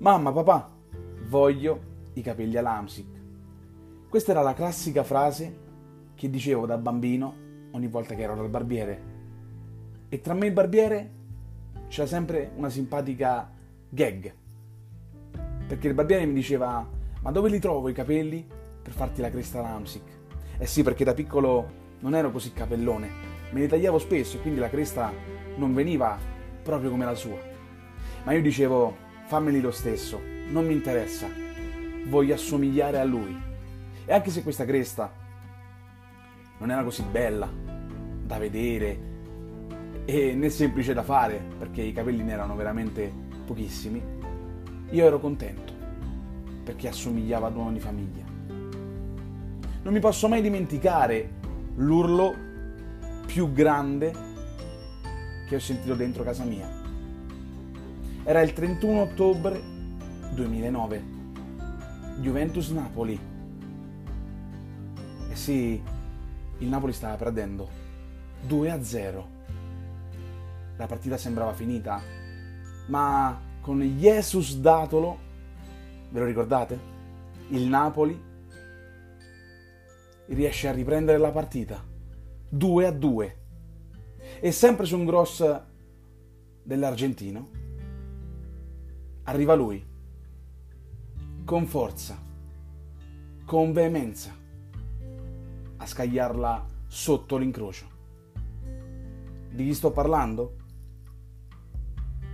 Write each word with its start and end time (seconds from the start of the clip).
Mamma, 0.00 0.32
papà, 0.32 0.66
voglio 1.28 1.80
i 2.14 2.22
capelli 2.22 2.56
all'Amsic. 2.56 3.06
Questa 4.08 4.30
era 4.30 4.40
la 4.40 4.54
classica 4.54 5.04
frase 5.04 5.58
che 6.14 6.30
dicevo 6.30 6.64
da 6.64 6.78
bambino 6.78 7.34
ogni 7.72 7.86
volta 7.86 8.14
che 8.14 8.22
ero 8.22 8.34
dal 8.34 8.48
barbiere. 8.48 9.02
E 10.08 10.20
tra 10.22 10.32
me 10.32 10.46
e 10.46 10.48
il 10.48 10.54
barbiere 10.54 11.10
c'era 11.88 12.06
sempre 12.06 12.50
una 12.56 12.70
simpatica 12.70 13.52
gag. 13.90 14.34
Perché 15.66 15.88
il 15.88 15.92
barbiere 15.94 16.24
mi 16.24 16.32
diceva: 16.32 16.88
Ma 17.20 17.30
dove 17.30 17.50
li 17.50 17.58
trovo 17.58 17.90
i 17.90 17.92
capelli 17.92 18.48
per 18.82 18.94
farti 18.94 19.20
la 19.20 19.28
cresta 19.28 19.58
all'Amsic? 19.58 20.04
Eh 20.56 20.66
sì, 20.66 20.82
perché 20.82 21.04
da 21.04 21.12
piccolo 21.12 21.72
non 21.98 22.14
ero 22.14 22.30
così 22.30 22.54
capellone, 22.54 23.10
me 23.50 23.60
li 23.60 23.68
tagliavo 23.68 23.98
spesso 23.98 24.38
e 24.38 24.40
quindi 24.40 24.60
la 24.60 24.70
cresta 24.70 25.12
non 25.56 25.74
veniva 25.74 26.16
proprio 26.62 26.88
come 26.88 27.04
la 27.04 27.14
sua. 27.14 27.36
Ma 28.24 28.32
io 28.32 28.40
dicevo: 28.40 29.08
Fammeli 29.30 29.60
lo 29.60 29.70
stesso, 29.70 30.20
non 30.48 30.66
mi 30.66 30.72
interessa, 30.72 31.28
voglio 32.06 32.34
assomigliare 32.34 32.98
a 32.98 33.04
lui. 33.04 33.40
E 34.04 34.12
anche 34.12 34.28
se 34.28 34.42
questa 34.42 34.64
cresta 34.64 35.08
non 36.58 36.72
era 36.72 36.82
così 36.82 37.04
bella 37.04 37.48
da 38.24 38.38
vedere 38.38 38.98
e 40.04 40.34
né 40.34 40.48
semplice 40.48 40.94
da 40.94 41.04
fare 41.04 41.40
perché 41.56 41.80
i 41.80 41.92
capelli 41.92 42.24
ne 42.24 42.32
erano 42.32 42.56
veramente 42.56 43.12
pochissimi, 43.46 44.02
io 44.90 45.06
ero 45.06 45.20
contento 45.20 45.72
perché 46.64 46.88
assomigliava 46.88 47.46
ad 47.46 47.52
un 47.52 47.58
uomo 47.58 47.72
di 47.72 47.78
famiglia. 47.78 48.24
Non 49.82 49.92
mi 49.92 50.00
posso 50.00 50.26
mai 50.26 50.42
dimenticare 50.42 51.34
l'urlo 51.76 52.34
più 53.26 53.52
grande 53.52 54.12
che 55.48 55.54
ho 55.54 55.60
sentito 55.60 55.94
dentro 55.94 56.24
casa 56.24 56.42
mia. 56.42 56.79
Era 58.22 58.42
il 58.42 58.52
31 58.52 59.00
ottobre 59.00 59.60
2009, 60.34 61.02
Juventus-Napoli. 62.20 63.20
E 65.30 65.36
sì, 65.36 65.82
il 66.58 66.68
Napoli 66.68 66.92
stava 66.92 67.16
perdendo 67.16 67.68
2 68.46 68.70
a 68.70 68.82
0. 68.82 69.28
La 70.76 70.86
partita 70.86 71.16
sembrava 71.16 71.54
finita, 71.54 72.00
ma 72.88 73.40
con 73.62 73.80
Jesus 73.80 74.58
Datolo, 74.58 75.18
ve 76.10 76.18
lo 76.18 76.26
ricordate? 76.26 76.78
Il 77.48 77.66
Napoli 77.66 78.22
riesce 80.26 80.68
a 80.68 80.72
riprendere 80.72 81.16
la 81.16 81.30
partita 81.30 81.82
2 82.50 82.86
a 82.86 82.90
2. 82.90 83.36
E 84.40 84.52
sempre 84.52 84.84
su 84.84 84.98
un 84.98 85.06
gross 85.06 85.62
dell'argentino 86.62 87.59
arriva 89.30 89.54
lui 89.54 89.80
con 91.44 91.64
forza, 91.66 92.20
con 93.44 93.72
veemenza 93.72 94.36
a 95.76 95.86
scagliarla 95.86 96.66
sotto 96.88 97.36
l'incrocio. 97.36 97.86
Di 99.52 99.64
chi 99.64 99.72
sto 99.72 99.92
parlando? 99.92 100.56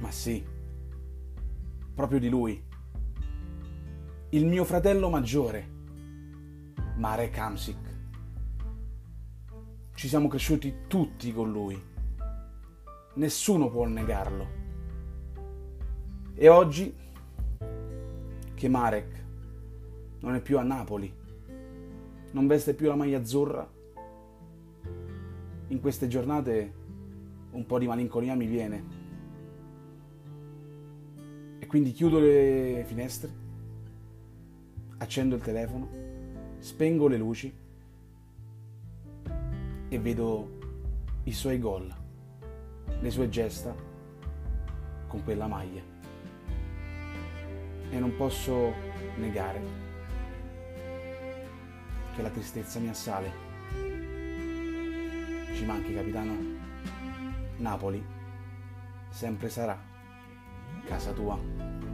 Ma 0.00 0.10
sì, 0.10 0.44
proprio 1.94 2.18
di 2.18 2.28
lui. 2.28 2.60
Il 4.30 4.46
mio 4.46 4.64
fratello 4.64 5.08
maggiore, 5.08 5.68
Marek 6.96 7.38
Hamsik. 7.38 7.98
Ci 9.94 10.08
siamo 10.08 10.26
cresciuti 10.26 10.86
tutti 10.88 11.32
con 11.32 11.52
lui. 11.52 11.80
Nessuno 13.14 13.70
può 13.70 13.86
negarlo. 13.86 14.59
E 16.42 16.48
oggi 16.48 16.90
che 18.54 18.68
Marek 18.70 19.24
non 20.20 20.34
è 20.34 20.40
più 20.40 20.58
a 20.58 20.62
Napoli, 20.62 21.12
non 22.30 22.46
veste 22.46 22.72
più 22.72 22.88
la 22.88 22.94
maglia 22.94 23.18
azzurra, 23.18 23.70
in 25.66 25.80
queste 25.82 26.08
giornate 26.08 26.72
un 27.50 27.66
po' 27.66 27.78
di 27.78 27.86
malinconia 27.86 28.34
mi 28.36 28.46
viene. 28.46 28.84
E 31.58 31.66
quindi 31.66 31.92
chiudo 31.92 32.18
le 32.18 32.84
finestre, 32.86 33.30
accendo 34.96 35.34
il 35.34 35.42
telefono, 35.42 35.88
spengo 36.56 37.06
le 37.06 37.18
luci 37.18 37.54
e 39.90 39.98
vedo 39.98 40.58
i 41.24 41.32
suoi 41.32 41.58
gol, 41.58 41.94
le 42.98 43.10
sue 43.10 43.28
gesta 43.28 43.74
con 45.06 45.22
quella 45.22 45.46
maglia. 45.46 45.99
E 47.90 47.98
non 47.98 48.16
posso 48.16 48.72
negare 49.16 49.60
che 52.14 52.22
la 52.22 52.30
tristezza 52.30 52.78
mi 52.78 52.88
assale. 52.88 53.32
Ci 55.54 55.64
manchi, 55.64 55.94
capitano. 55.94 56.36
Napoli 57.56 58.02
sempre 59.10 59.48
sarà 59.48 59.78
casa 60.86 61.12
tua. 61.12 61.89